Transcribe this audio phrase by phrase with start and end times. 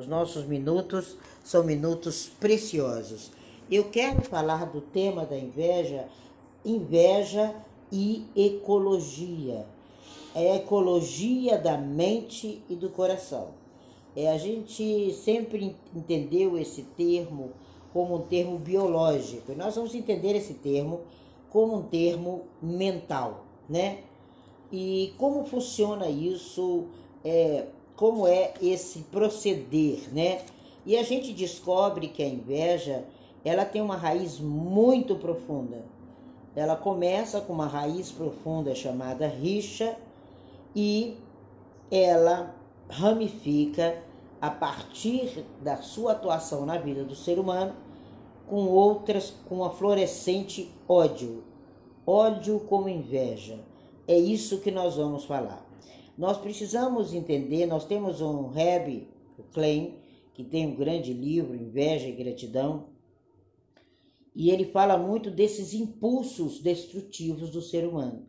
[0.00, 1.14] Os nossos minutos
[1.44, 3.30] são minutos preciosos.
[3.70, 6.08] Eu quero falar do tema da inveja,
[6.64, 7.54] inveja
[7.92, 9.66] e ecologia.
[10.34, 13.48] É a ecologia da mente e do coração.
[14.16, 17.50] É, a gente sempre entendeu esse termo
[17.92, 19.52] como um termo biológico.
[19.52, 21.02] E nós vamos entender esse termo
[21.50, 23.98] como um termo mental, né?
[24.72, 26.86] E como funciona isso,
[27.22, 27.66] é,
[28.00, 30.40] como é esse proceder, né?
[30.86, 33.04] E a gente descobre que a inveja,
[33.44, 35.84] ela tem uma raiz muito profunda.
[36.56, 39.98] Ela começa com uma raiz profunda chamada rixa
[40.74, 41.18] e
[41.90, 42.54] ela
[42.88, 44.02] ramifica
[44.40, 47.74] a partir da sua atuação na vida do ser humano
[48.46, 51.44] com outras com a florescente ódio.
[52.06, 53.58] Ódio como inveja.
[54.08, 55.69] É isso que nós vamos falar.
[56.20, 59.94] Nós precisamos entender, nós temos um Reb, o Klein,
[60.34, 62.90] que tem um grande livro, Inveja e Gratidão,
[64.36, 68.26] e ele fala muito desses impulsos destrutivos do ser humano.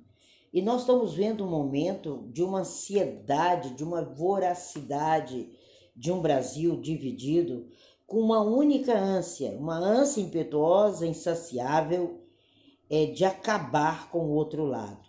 [0.53, 5.49] E nós estamos vendo um momento de uma ansiedade, de uma voracidade
[5.93, 7.67] de um Brasil dividido
[8.07, 12.21] com uma única ânsia, uma ânsia impetuosa, insaciável,
[12.89, 15.00] é, de acabar com o outro lado.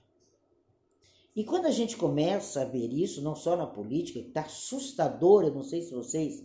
[1.34, 5.44] E quando a gente começa a ver isso, não só na política, que está assustador,
[5.44, 6.44] eu não sei se vocês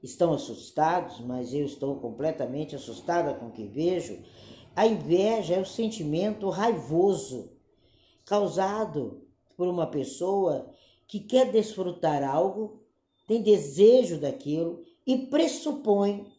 [0.00, 4.22] estão assustados, mas eu estou completamente assustada com o que vejo.
[4.76, 7.50] A inveja é o sentimento raivoso
[8.24, 10.72] causado por uma pessoa
[11.08, 12.84] que quer desfrutar algo,
[13.26, 16.32] tem desejo daquilo e pressupõe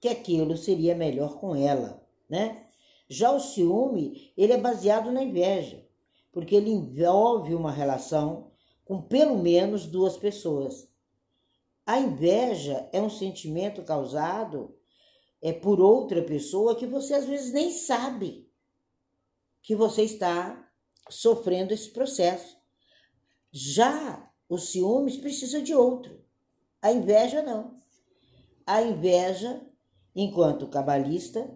[0.00, 2.66] que aquilo seria melhor com ela, né?
[3.08, 5.89] Já o ciúme, ele é baseado na inveja
[6.32, 8.50] porque ele envolve uma relação
[8.84, 10.88] com pelo menos duas pessoas.
[11.86, 14.76] A inveja é um sentimento causado
[15.42, 18.48] é por outra pessoa que você às vezes nem sabe
[19.62, 20.68] que você está
[21.08, 22.56] sofrendo esse processo.
[23.50, 26.22] Já os ciúmes precisam de outro.
[26.82, 27.78] A inveja não.
[28.66, 29.60] A inveja,
[30.14, 31.50] enquanto cabalista,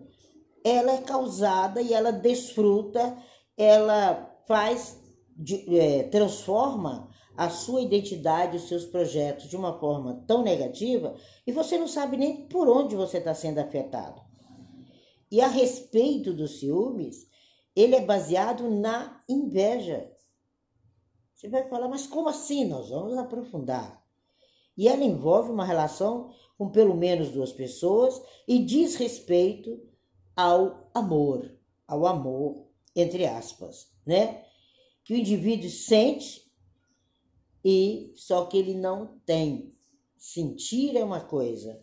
[0.64, 3.16] ela é causada e ela desfruta,
[3.56, 5.00] ela faz,
[5.36, 11.16] de, é, transforma a sua identidade, os seus projetos de uma forma tão negativa
[11.46, 14.22] e você não sabe nem por onde você está sendo afetado.
[15.30, 17.28] E a respeito dos ciúmes,
[17.74, 20.12] ele é baseado na inveja.
[21.34, 22.64] Você vai falar, mas como assim?
[22.64, 24.00] Nós vamos aprofundar.
[24.76, 29.82] E ela envolve uma relação com pelo menos duas pessoas e diz respeito
[30.36, 31.50] ao amor,
[31.86, 34.44] ao amor, entre aspas né?
[35.04, 36.44] Que o indivíduo sente
[37.64, 39.74] e só que ele não tem.
[40.16, 41.82] Sentir é uma coisa,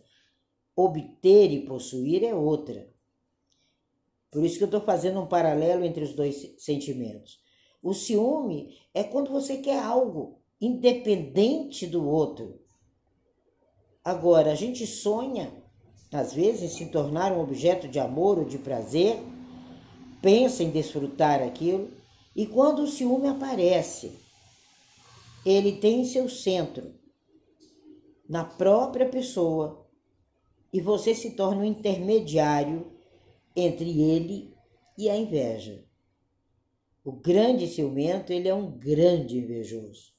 [0.74, 2.90] obter e possuir é outra.
[4.30, 7.40] Por isso que eu estou fazendo um paralelo entre os dois sentimentos.
[7.82, 12.60] O ciúme é quando você quer algo independente do outro.
[14.04, 15.52] Agora, a gente sonha,
[16.12, 19.20] às vezes, em se tornar um objeto de amor ou de prazer,
[20.22, 21.90] pensa em desfrutar aquilo,
[22.34, 24.18] e quando o ciúme aparece,
[25.44, 26.94] ele tem seu centro
[28.28, 29.86] na própria pessoa
[30.72, 32.90] e você se torna um intermediário
[33.54, 34.56] entre ele
[34.96, 35.84] e a inveja.
[37.04, 40.12] O grande ciumento, ele é um grande invejoso.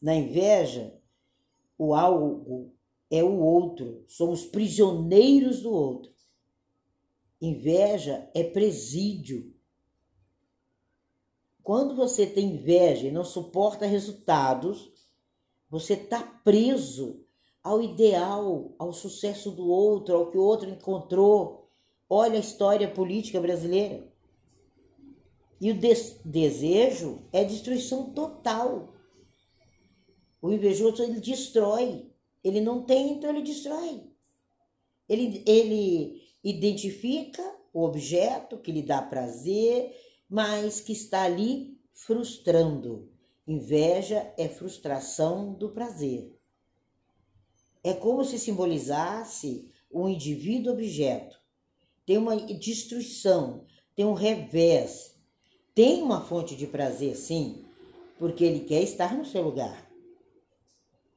[0.00, 0.94] Na inveja,
[1.78, 2.72] o algo
[3.10, 6.13] é o outro, somos prisioneiros do outro.
[7.44, 9.54] Inveja é presídio
[11.64, 14.92] quando você tem inveja e não suporta resultados,
[15.70, 17.24] você está preso
[17.62, 21.70] ao ideal, ao sucesso do outro, ao que o outro encontrou.
[22.08, 24.06] Olha a história política brasileira.
[25.58, 28.92] E o des desejo é destruição total.
[30.42, 32.10] O invejoso ele destrói.
[32.44, 34.02] Ele não tem, então ele destrói.
[35.08, 37.42] Ele, ele identifica
[37.72, 39.96] o objeto que lhe dá prazer,
[40.28, 43.10] mas que está ali frustrando.
[43.46, 46.38] Inveja é frustração do prazer.
[47.82, 51.38] É como se simbolizasse um indivíduo objeto.
[52.06, 53.64] Tem uma destruição,
[53.94, 55.14] tem um revés.
[55.74, 57.64] Tem uma fonte de prazer, sim,
[58.18, 59.90] porque ele quer estar no seu lugar.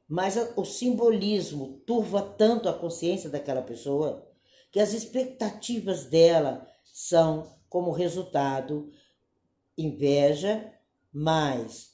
[0.08, 4.27] Mas o simbolismo turva tanto a consciência daquela pessoa
[4.70, 8.92] que as expectativas dela são como resultado
[9.76, 10.72] inveja
[11.12, 11.92] mais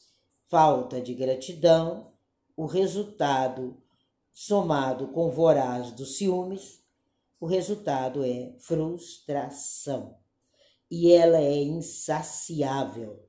[0.48, 2.12] falta de gratidão,
[2.56, 3.76] o resultado
[4.32, 6.82] somado com voraz dos ciúmes,
[7.40, 10.16] o resultado é frustração.
[10.90, 13.28] E ela é insaciável.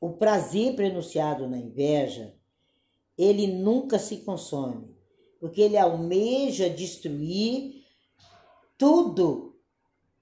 [0.00, 2.34] O prazer prenunciado na inveja,
[3.16, 4.96] ele nunca se consome,
[5.40, 7.77] porque ele almeja destruir
[8.78, 9.60] tudo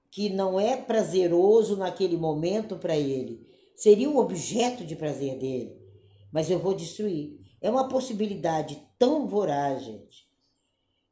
[0.09, 3.47] que não é prazeroso naquele momento para ele.
[3.75, 5.79] Seria o objeto de prazer dele,
[6.31, 7.39] mas eu vou destruir.
[7.61, 10.27] É uma possibilidade tão voraz, gente,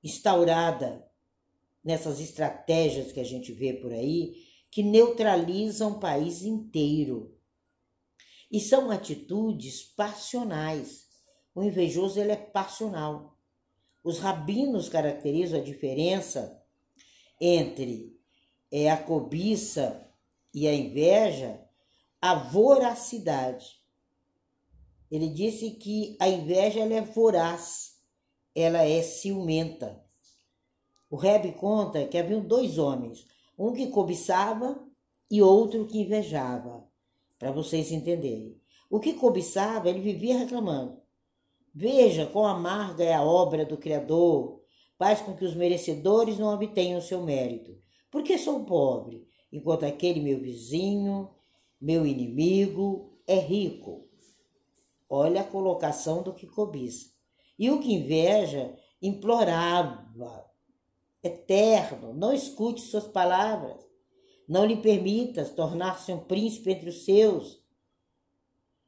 [0.04, 1.06] instaurada
[1.84, 4.34] nessas estratégias que a gente vê por aí,
[4.72, 7.38] que neutralizam o país inteiro.
[8.52, 11.06] E são atitudes passionais.
[11.54, 13.38] O invejoso ele é passional.
[14.04, 16.65] Os rabinos caracterizam a diferença
[17.40, 18.18] entre
[18.72, 20.06] é, a cobiça
[20.54, 21.62] e a inveja,
[22.22, 23.80] a voracidade.
[25.12, 28.00] Ele disse que a inveja ela é voraz,
[28.54, 30.04] ela é ciumenta.
[31.10, 33.28] O Rebbe conta que haviam dois homens,
[33.58, 34.84] um que cobiçava
[35.30, 36.88] e outro que invejava,
[37.38, 38.60] para vocês entenderem.
[38.90, 41.02] O que cobiçava, ele vivia reclamando.
[41.74, 44.62] Veja quão amarga é a obra do Criador,
[44.98, 47.78] faz com que os merecedores não obtenham seu mérito.
[48.10, 51.30] Porque sou pobre, enquanto aquele meu vizinho,
[51.80, 54.10] meu inimigo, é rico.
[55.10, 57.10] Olha a colocação do que cobiça.
[57.58, 60.50] E o que inveja implorava,
[61.24, 63.86] eterno, não escute suas palavras,
[64.48, 67.64] não lhe permitas tornar-se um príncipe entre os seus.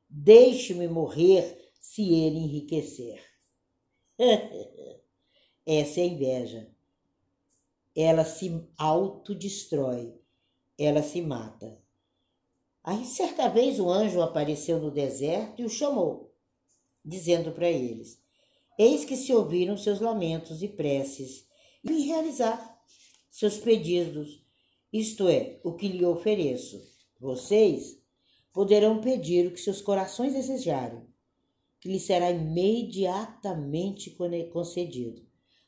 [0.10, 3.24] Deixe-me morrer se ele enriquecer.
[5.70, 6.72] Essa é a inveja.
[7.94, 10.16] Ela se autodestrói,
[10.80, 11.78] ela se mata.
[12.82, 16.34] Aí, certa vez, o anjo apareceu no deserto e o chamou,
[17.04, 18.18] dizendo para eles:
[18.80, 21.46] Eis que se ouviram seus lamentos e preces,
[21.84, 22.82] e realizar
[23.30, 24.42] seus pedidos,
[24.94, 26.82] isto é, o que lhe ofereço.
[27.20, 28.02] Vocês
[28.54, 31.06] poderão pedir o que seus corações desejarem,
[31.82, 34.16] que lhe será imediatamente
[34.54, 35.27] concedido.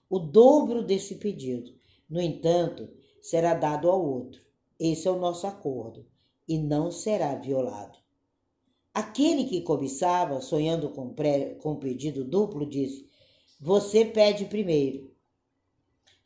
[0.09, 1.71] O dobro desse pedido,
[2.09, 2.89] no entanto,
[3.21, 4.41] será dado ao outro.
[4.79, 6.03] Esse é o nosso acordo
[6.47, 7.99] e não será violado.
[8.91, 13.07] Aquele que cobiçava, sonhando com, pré, com pedido duplo, disse:
[13.61, 15.13] Você pede primeiro.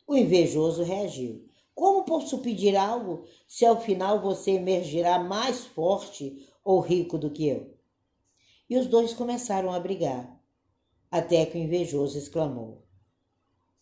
[0.06, 6.80] O invejoso reagiu: Como posso pedir algo se ao final você emergirá mais forte ou
[6.80, 7.74] rico do que eu?
[8.68, 10.40] E os dois começaram a brigar,
[11.10, 12.82] até que o invejoso exclamou: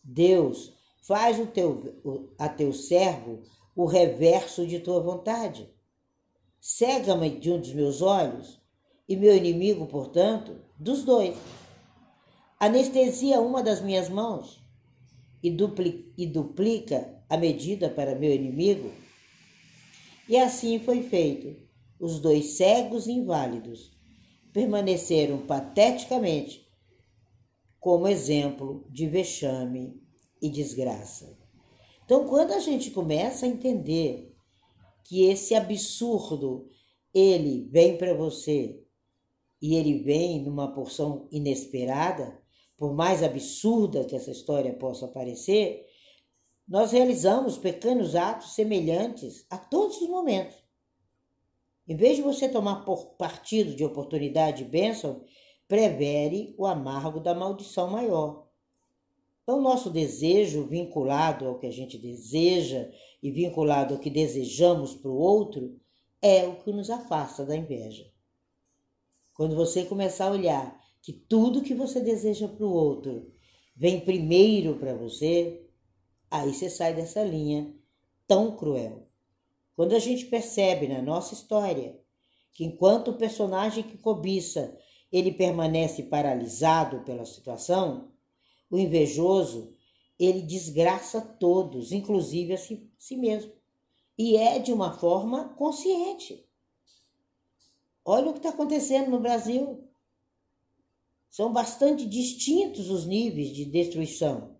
[0.03, 3.41] Deus, faz o teu, a teu servo
[3.75, 5.73] o reverso de tua vontade
[6.63, 8.57] cega-me de um dos meus olhos,
[9.07, 11.35] e meu inimigo, portanto, dos dois.
[12.57, 14.63] Anestesia uma das minhas mãos
[15.43, 18.93] e, duplica, e duplica a medida para meu inimigo.
[20.29, 21.53] E assim foi feito.
[21.99, 23.91] Os dois cegos inválidos
[24.53, 26.62] permaneceram pateticamente
[27.83, 30.01] como exemplo de vexame
[30.41, 31.37] e desgraça.
[32.05, 34.33] Então, quando a gente começa a entender
[35.03, 36.69] que esse absurdo
[37.13, 38.81] ele vem para você
[39.61, 42.41] e ele vem numa porção inesperada,
[42.77, 45.85] por mais absurda que essa história possa parecer,
[46.65, 50.55] nós realizamos pequenos atos semelhantes a todos os momentos.
[51.85, 52.85] Em vez de você tomar
[53.17, 55.25] partido de oportunidade e bênção,
[55.67, 58.47] prevere o amargo da maldição maior.
[59.43, 62.89] Então, nosso desejo vinculado ao que a gente deseja
[63.21, 65.79] e vinculado ao que desejamos para o outro
[66.21, 68.09] é o que nos afasta da inveja.
[69.33, 73.33] Quando você começar a olhar que tudo que você deseja para o outro
[73.75, 75.65] vem primeiro para você,
[76.31, 77.75] aí você sai dessa linha
[78.25, 79.07] tão cruel.
[79.75, 81.99] Quando a gente percebe na nossa história
[82.53, 84.77] que enquanto o personagem que cobiça
[85.13, 88.11] ele permanece paralisado pela situação,
[88.67, 89.75] o invejoso,
[90.17, 93.53] ele desgraça todos, inclusive a si, si mesmo.
[94.17, 96.43] E é de uma forma consciente.
[98.03, 99.87] Olha o que está acontecendo no Brasil.
[101.29, 104.57] São bastante distintos os níveis de destruição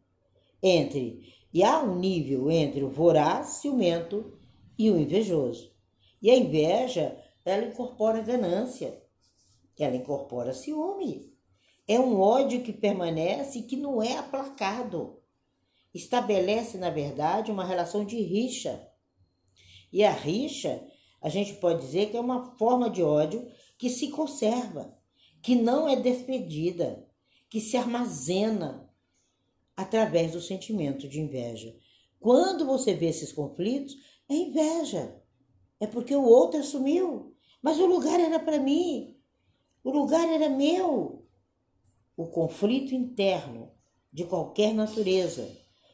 [0.61, 4.37] entre e há um nível entre o voraz, ciumento
[4.77, 5.73] e o invejoso.
[6.21, 9.02] E a inveja, ela incorpora ganância,
[9.81, 11.33] ela incorpora ciúme.
[11.87, 15.21] É um ódio que permanece e que não é aplacado.
[15.93, 18.91] Estabelece, na verdade, uma relação de rixa.
[19.91, 20.85] E a rixa,
[21.21, 24.97] a gente pode dizer que é uma forma de ódio que se conserva,
[25.41, 27.07] que não é despedida,
[27.49, 28.89] que se armazena.
[29.75, 31.75] através do sentimento de inveja.
[32.19, 33.95] Quando você vê esses conflitos,
[34.29, 35.21] é inveja.
[35.79, 37.35] É porque o outro assumiu.
[37.61, 39.12] Mas o lugar era para mim.
[39.83, 41.27] O lugar era meu.
[42.15, 43.71] O conflito interno
[44.11, 45.49] de qualquer natureza,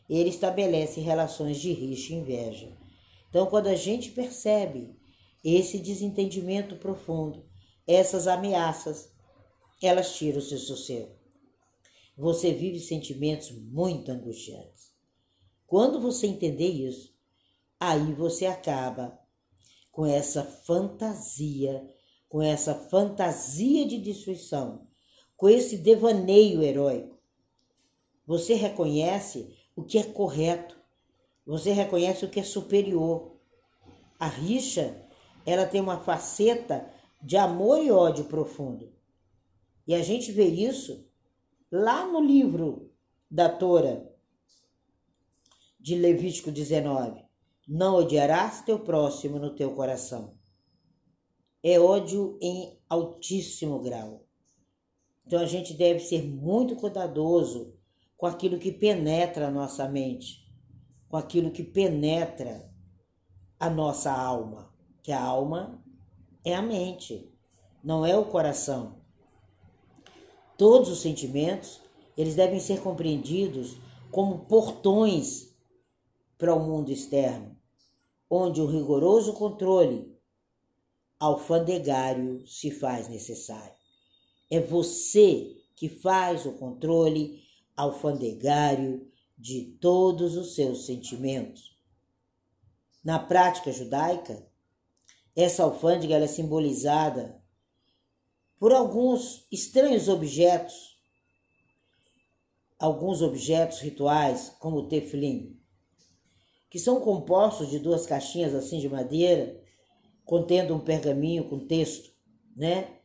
[0.08, 2.78] ele estabelece relações de rixa e inveja.
[3.30, 4.96] Então, quando a gente percebe
[5.44, 7.46] esse desentendimento profundo,
[7.88, 9.12] essas ameaças,
[9.82, 11.18] elas tiram o seu sossego.
[12.18, 14.92] Você vive sentimentos muito angustiantes.
[15.66, 17.16] Quando você entender isso,
[17.80, 19.18] aí você acaba
[19.92, 21.88] com essa fantasia,
[22.30, 24.88] com essa fantasia de destruição,
[25.36, 27.18] com esse devaneio heróico.
[28.26, 30.80] Você reconhece o que é correto,
[31.44, 33.36] você reconhece o que é superior.
[34.20, 35.04] A rixa,
[35.44, 36.88] ela tem uma faceta
[37.22, 38.94] de amor e ódio profundo.
[39.88, 41.10] E a gente vê isso
[41.72, 42.94] lá no livro
[43.30, 44.08] da Tora
[45.80, 47.26] de Levítico 19.
[47.68, 50.39] Não odiarás teu próximo no teu coração.
[51.62, 54.26] É ódio em altíssimo grau.
[55.26, 57.74] Então a gente deve ser muito cuidadoso
[58.18, 60.46] com aquilo que penetra a nossa mente,
[61.08, 62.70] com aquilo que penetra
[63.60, 64.74] a nossa alma,
[65.04, 65.84] que a alma
[66.44, 67.30] é a mente,
[67.84, 69.02] não é o coração.
[70.58, 71.82] Todos os sentimentos,
[72.18, 73.78] eles devem ser compreendidos
[74.12, 75.56] como portões
[76.38, 77.58] para o mundo externo,
[78.30, 80.19] onde o rigoroso controle
[81.20, 83.74] alfandegário se faz necessário.
[84.50, 87.44] É você que faz o controle
[87.76, 91.78] alfandegário de todos os seus sentimentos.
[93.04, 94.46] Na prática judaica,
[95.36, 97.42] essa alfândega é simbolizada
[98.60, 101.00] por alguns estranhos objetos,
[102.78, 105.58] alguns objetos rituais, como o tefilim,
[106.70, 109.64] que são compostos de duas caixinhas assim de madeira,
[110.30, 112.12] contendo um pergaminho com texto,
[112.56, 113.00] né?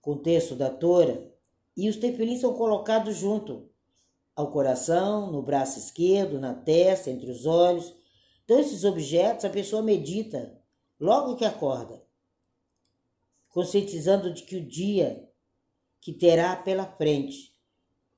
[0.00, 1.28] Com texto da Tora,
[1.76, 3.68] e os tefilins são colocados junto
[4.36, 7.92] ao coração, no braço esquerdo, na testa, entre os olhos.
[8.44, 10.56] Então, esses objetos a pessoa medita
[11.00, 12.00] logo que acorda
[13.48, 15.28] conscientizando de que o dia
[16.00, 17.58] que terá pela frente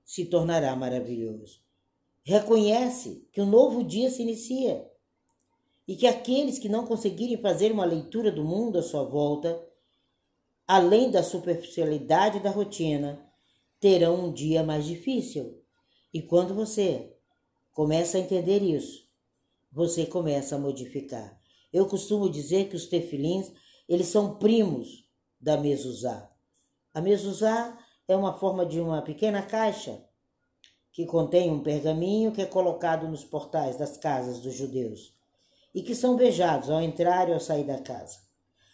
[0.04, 1.62] se tornará maravilhoso.
[2.23, 4.91] Reconhece que um novo dia se inicia
[5.87, 9.61] e que aqueles que não conseguirem fazer uma leitura do mundo à sua volta,
[10.67, 13.25] além da superficialidade da rotina,
[13.81, 15.61] terão um dia mais difícil.
[16.15, 17.17] E quando você
[17.73, 19.09] começa a entender isso,
[19.73, 21.41] você começa a modificar.
[21.73, 23.51] Eu costumo dizer que os tefilins,
[23.89, 25.09] eles são primos
[25.41, 26.31] da mezuzá.
[26.95, 30.05] A mezuzá é uma forma de uma pequena caixa
[30.93, 35.12] que contém um pergaminho que é colocado nos portais das casas dos judeus
[35.75, 38.19] e que são beijados ao entrar e ao sair da casa.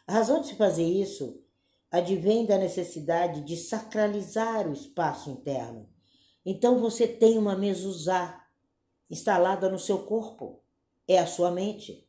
[0.07, 1.43] A razão de se fazer isso
[1.91, 5.89] advém da necessidade de sacralizar o espaço interno.
[6.45, 8.45] Então você tem uma mezuzá
[9.11, 10.63] instalada no seu corpo,
[11.07, 12.07] é a sua mente.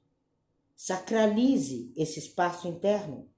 [0.75, 3.29] Sacralize esse espaço interno.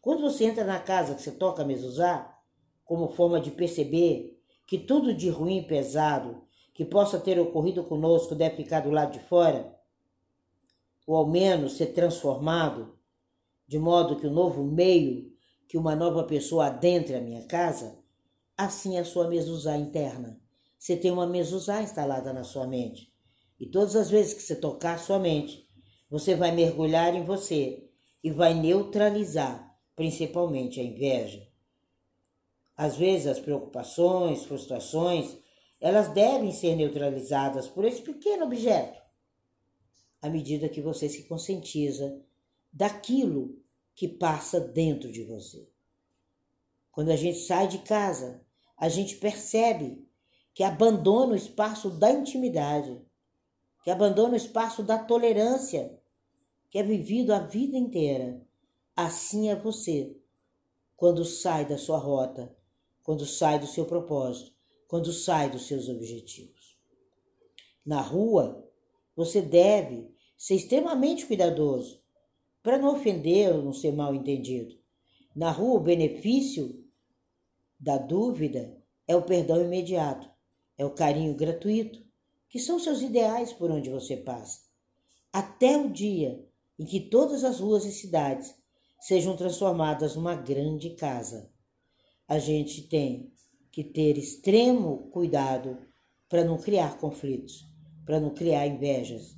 [0.00, 2.36] Quando você entra na casa que você toca a mezuzá,
[2.84, 8.34] como forma de perceber que tudo de ruim e pesado que possa ter ocorrido conosco
[8.34, 9.75] deve ficar do lado de fora,
[11.06, 12.98] ou ao menos ser transformado,
[13.66, 15.32] de modo que o novo meio,
[15.68, 17.98] que uma nova pessoa adentre a minha casa,
[18.56, 20.40] assim a sua mezuzá interna.
[20.78, 23.12] Você tem uma mezuzá instalada na sua mente.
[23.58, 25.66] E todas as vezes que você tocar sua mente,
[26.10, 27.88] você vai mergulhar em você
[28.22, 31.48] e vai neutralizar principalmente a inveja.
[32.76, 35.36] Às vezes as preocupações, frustrações,
[35.80, 39.00] elas devem ser neutralizadas por esse pequeno objeto,
[40.26, 42.20] à medida que você se conscientiza
[42.72, 43.58] daquilo
[43.94, 45.68] que passa dentro de você.
[46.92, 48.44] Quando a gente sai de casa,
[48.76, 50.06] a gente percebe
[50.54, 53.00] que abandona o espaço da intimidade,
[53.84, 55.98] que abandona o espaço da tolerância,
[56.70, 58.46] que é vivido a vida inteira
[58.96, 60.16] Assim é você
[60.96, 62.56] quando sai da sua rota,
[63.02, 64.56] quando sai do seu propósito,
[64.88, 66.78] quando sai dos seus objetivos.
[67.84, 68.66] Na rua,
[69.14, 72.00] você deve ser extremamente cuidadoso
[72.62, 74.76] para não ofender ou não ser mal entendido.
[75.34, 76.84] Na rua, o benefício
[77.78, 78.76] da dúvida
[79.06, 80.28] é o perdão imediato,
[80.76, 82.04] é o carinho gratuito,
[82.48, 84.60] que são seus ideais por onde você passa.
[85.32, 86.44] Até o dia
[86.78, 88.54] em que todas as ruas e cidades
[89.00, 91.50] sejam transformadas numa grande casa.
[92.26, 93.32] A gente tem
[93.70, 95.78] que ter extremo cuidado
[96.28, 97.64] para não criar conflitos,
[98.04, 99.36] para não criar invejas,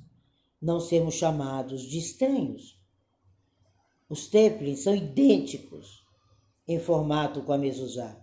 [0.61, 2.79] não sermos chamados de estranhos.
[4.09, 6.03] Os templins são idênticos
[6.67, 8.19] em formato com a mezuzá.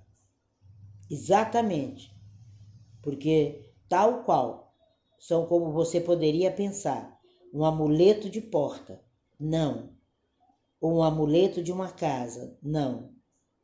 [1.10, 2.14] Exatamente.
[3.02, 4.74] Porque tal qual
[5.18, 7.18] são como você poderia pensar,
[7.52, 9.02] um amuleto de porta.
[9.38, 9.96] Não.
[10.80, 12.58] Ou um amuleto de uma casa.
[12.62, 13.14] Não.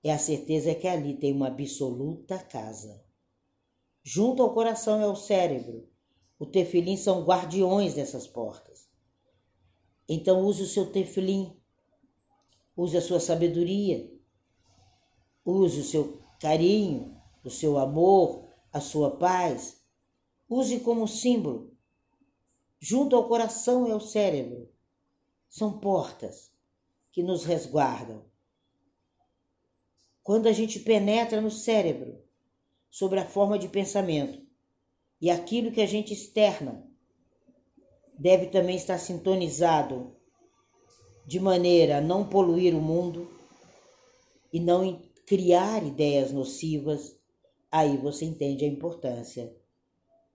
[0.03, 3.05] É a certeza que ali tem uma absoluta casa.
[4.03, 5.89] Junto ao coração é o cérebro.
[6.43, 8.89] O tefilim são guardiões dessas portas.
[10.09, 11.57] Então use o seu tefilim.
[12.77, 14.13] Use a sua sabedoria.
[15.45, 19.85] Use o seu carinho, o seu amor, a sua paz.
[20.49, 21.77] Use como símbolo.
[22.81, 24.69] Junto ao coração e ao cérebro.
[25.49, 26.53] São portas
[27.13, 28.25] que nos resguardam.
[30.25, 32.21] Quando a gente penetra no cérebro,
[32.91, 34.42] sobre a forma de pensamento.
[35.23, 36.85] E aquilo que a gente externa
[38.19, 40.17] deve também estar sintonizado
[41.25, 43.31] de maneira a não poluir o mundo
[44.53, 47.17] e não criar ideias nocivas.
[47.71, 49.55] Aí você entende a importância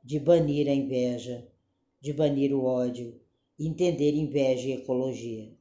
[0.01, 1.45] de banir a inveja,
[1.99, 3.19] de banir o ódio
[3.59, 5.51] entender inveja e ecologia.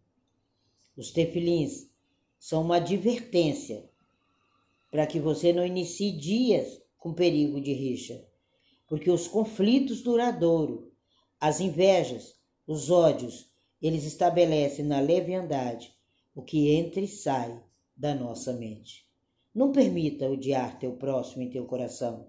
[0.96, 1.90] Os tefilins
[2.38, 3.88] são uma advertência
[4.90, 8.24] para que você não inicie dias com perigo de rixa,
[8.86, 10.86] porque os conflitos duradouros,
[11.40, 13.50] as invejas, os ódios,
[13.80, 15.94] eles estabelecem na leviandade
[16.34, 17.62] o que entra e sai
[17.96, 19.06] da nossa mente.
[19.54, 22.28] Não permita odiar teu próximo em teu coração.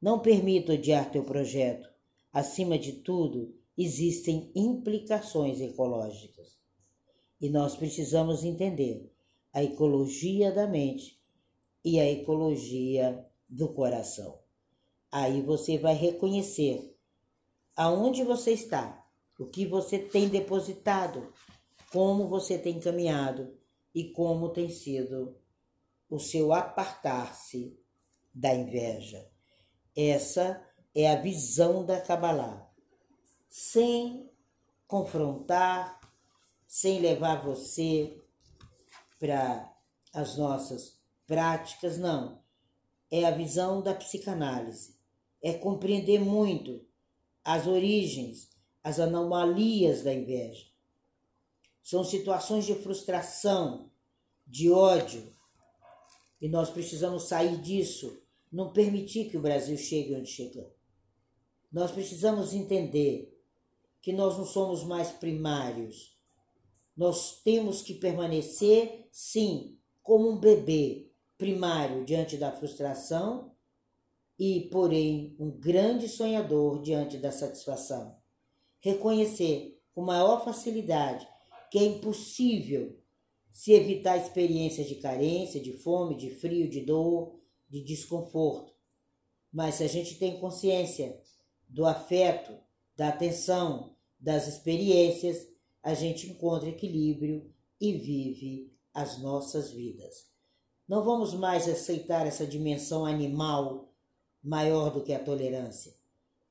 [0.00, 1.88] Não permita odiar teu projeto.
[2.32, 6.58] Acima de tudo, existem implicações ecológicas.
[7.40, 9.12] E nós precisamos entender
[9.52, 11.20] a ecologia da mente
[11.84, 14.41] e a ecologia do coração.
[15.12, 16.98] Aí você vai reconhecer
[17.76, 19.06] aonde você está,
[19.38, 21.32] o que você tem depositado,
[21.92, 23.54] como você tem caminhado
[23.94, 25.38] e como tem sido
[26.08, 27.78] o seu apartar-se
[28.34, 29.30] da inveja.
[29.94, 32.70] Essa é a visão da Kabbalah.
[33.50, 34.30] Sem
[34.86, 36.00] confrontar,
[36.66, 38.18] sem levar você
[39.18, 39.70] para
[40.14, 42.42] as nossas práticas, não
[43.12, 44.96] é a visão da psicanálise.
[45.42, 46.86] É compreender muito
[47.44, 48.48] as origens,
[48.82, 50.66] as anomalias da inveja.
[51.82, 53.90] São situações de frustração,
[54.46, 55.32] de ódio,
[56.40, 60.76] e nós precisamos sair disso, não permitir que o Brasil chegue onde chegou.
[61.70, 63.40] Nós precisamos entender
[64.00, 66.18] que nós não somos mais primários.
[66.96, 73.51] Nós temos que permanecer, sim, como um bebê, primário diante da frustração
[74.44, 78.16] e, porém, um grande sonhador diante da satisfação.
[78.80, 81.28] Reconhecer com maior facilidade
[81.70, 82.98] que é impossível
[83.52, 87.38] se evitar experiências de carência, de fome, de frio, de dor,
[87.70, 88.74] de desconforto.
[89.52, 91.22] Mas se a gente tem consciência
[91.68, 92.52] do afeto,
[92.96, 95.46] da atenção, das experiências,
[95.84, 97.48] a gente encontra equilíbrio
[97.80, 100.26] e vive as nossas vidas.
[100.88, 103.91] Não vamos mais aceitar essa dimensão animal
[104.42, 105.94] maior do que a tolerância.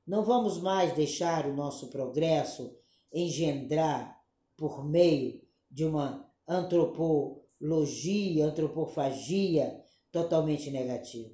[0.06, 2.74] Não vamos mais deixar o nosso progresso
[3.12, 4.20] engendrar
[4.56, 11.30] por meio de uma antropologia, antropofagia totalmente negativa.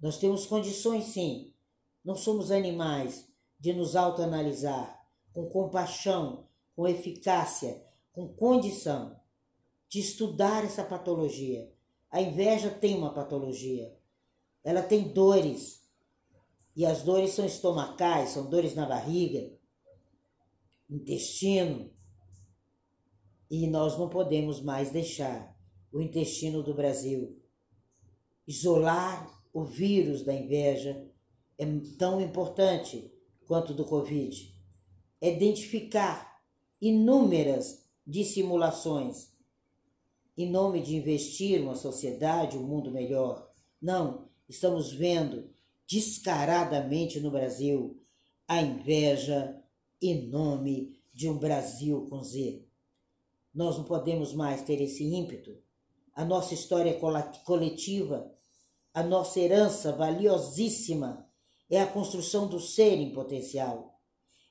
[0.00, 1.52] Nós temos condições, sim,
[2.04, 3.28] não somos animais,
[3.58, 9.16] de nos autoanalisar com compaixão, com eficácia, com condição
[9.88, 11.70] de estudar essa patologia
[12.10, 13.96] a inveja tem uma patologia.
[14.64, 15.80] Ela tem dores.
[16.76, 19.52] E as dores são estomacais, são dores na barriga,
[20.88, 21.90] intestino.
[23.50, 25.56] E nós não podemos mais deixar
[25.92, 27.40] o intestino do Brasil
[28.50, 31.08] isolar o vírus da inveja
[31.56, 31.64] é
[31.96, 33.12] tão importante
[33.46, 34.52] quanto do Covid.
[35.20, 36.42] É identificar
[36.80, 39.30] inúmeras dissimulações
[40.36, 43.48] em nome de investir uma sociedade, um mundo melhor.
[43.80, 45.48] Não, estamos vendo
[45.86, 48.02] descaradamente no Brasil
[48.48, 49.62] a inveja
[50.02, 52.66] em nome de um Brasil com Z.
[53.54, 55.56] Nós não podemos mais ter esse ímpeto.
[56.12, 56.98] A nossa história
[57.44, 58.28] coletiva,
[58.92, 61.28] a nossa herança valiosíssima
[61.70, 64.00] é a construção do ser em potencial.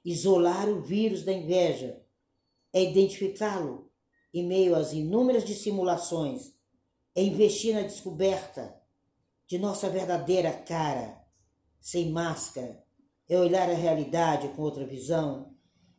[0.04, 2.02] Isolar o vírus da inveja
[2.72, 3.92] é identificá-lo
[4.34, 6.54] em meio às inúmeras dissimulações,
[7.14, 8.79] é investir na descoberta
[9.50, 11.20] de nossa verdadeira cara,
[11.82, 12.84] sem máscara,
[13.28, 15.56] é olhar a realidade com outra visão,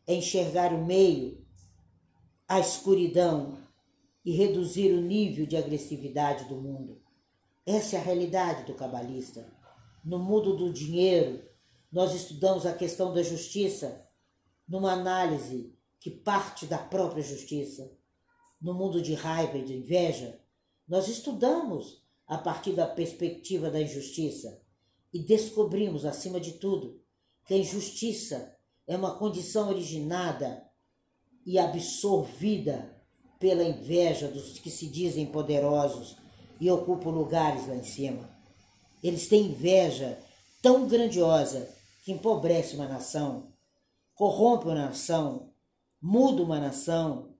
[0.06, 1.44] é enxergar o meio,
[2.46, 3.58] a escuridão
[4.24, 7.02] e reduzir o nível de agressividade do mundo.
[7.66, 9.52] Essa é a realidade do cabalista.
[10.04, 11.42] No mundo do dinheiro,
[11.90, 14.06] nós estudamos a questão da justiça
[14.66, 17.98] numa análise que parte da própria justiça.
[18.60, 20.40] No mundo de raiva e de inveja,
[20.86, 24.62] nós estudamos a partir da perspectiva da injustiça
[25.12, 27.02] e descobrimos, acima de tudo,
[27.44, 30.64] que a injustiça é uma condição originada
[31.44, 32.96] e absorvida
[33.40, 36.16] pela inveja dos que se dizem poderosos
[36.60, 38.30] e ocupam lugares lá em cima.
[39.02, 40.16] Eles têm inveja
[40.62, 41.68] tão grandiosa
[42.04, 43.52] que empobrece uma nação,
[44.14, 45.52] corrompe uma nação,
[46.00, 47.34] muda uma nação,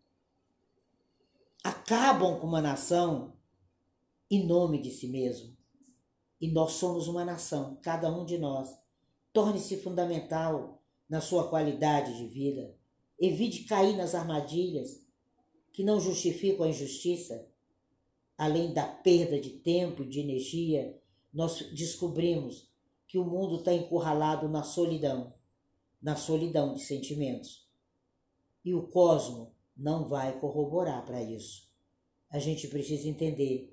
[1.62, 3.38] acabam com uma nação
[4.30, 5.56] em nome de si mesmo.
[6.40, 8.70] E nós somos uma nação, cada um de nós.
[9.32, 12.74] Torne-se fundamental na sua qualidade de vida.
[13.18, 15.04] Evite cair nas armadilhas
[15.72, 17.48] que não justificam a injustiça.
[18.38, 20.98] Além da perda de tempo e de energia,
[21.32, 22.70] nós descobrimos
[23.06, 25.34] que o mundo está encurralado na solidão,
[26.00, 27.68] na solidão de sentimentos.
[28.64, 31.68] E o cosmo não vai corroborar para isso.
[32.30, 33.69] A gente precisa entender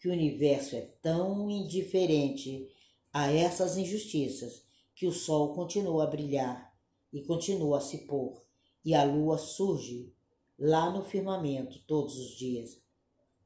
[0.00, 2.66] que o universo é tão indiferente
[3.12, 6.74] a essas injustiças que o sol continua a brilhar
[7.12, 8.42] e continua a se pôr,
[8.82, 10.14] e a lua surge
[10.58, 12.80] lá no firmamento todos os dias.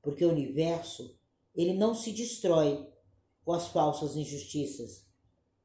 [0.01, 1.19] Porque o universo,
[1.55, 2.87] ele não se destrói
[3.45, 5.05] com as falsas injustiças.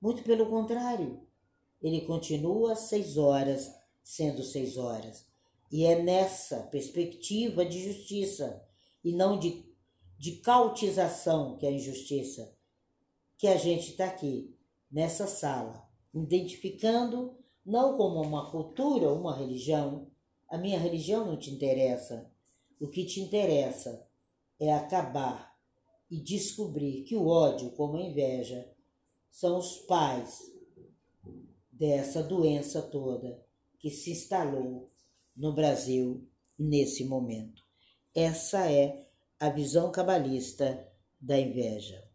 [0.02, 1.28] Muito pelo contrário,
[1.82, 3.72] ele continua às seis horas,
[4.04, 5.26] sendo seis horas.
[5.72, 8.66] E é nessa perspectiva de justiça
[9.04, 9.69] e não de
[10.20, 12.54] de cautização, que é a injustiça,
[13.38, 14.54] que a gente está aqui,
[14.92, 20.12] nessa sala, identificando não como uma cultura, uma religião.
[20.50, 22.30] A minha religião não te interessa.
[22.82, 24.06] O que te interessa
[24.60, 25.58] é acabar
[26.12, 28.70] e descobrir que o ódio, como a inveja,
[29.32, 30.52] são os pais
[31.72, 33.42] dessa doença toda
[33.80, 34.92] que se instalou
[35.34, 36.28] no Brasil
[36.58, 37.64] nesse momento.
[38.14, 39.09] Essa é
[39.40, 40.86] a visão cabalista
[41.20, 42.09] da inveja.